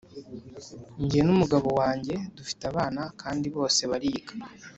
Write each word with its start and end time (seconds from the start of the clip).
njye 1.03 1.19
n‘umugabo 1.23 1.67
wanjye 1.79 2.15
dufite 2.37 2.63
abana 2.71 3.01
kandi 3.21 3.47
bose 3.55 3.81
bariga. 3.91 4.33